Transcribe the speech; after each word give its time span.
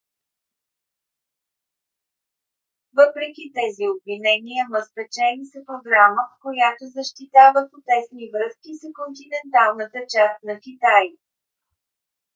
въпреки 2.97 3.43
тези 3.57 3.83
обвинения 3.93 4.63
ма 4.71 4.81
спечели 4.89 5.45
с 5.53 5.55
програма 5.69 6.21
която 6.45 6.85
защитава 6.97 7.61
по-тесни 7.71 8.25
връзки 8.35 8.71
с 8.81 8.83
континенталната 8.99 9.99
част 10.15 10.39
на 10.49 10.55
китай 10.65 11.05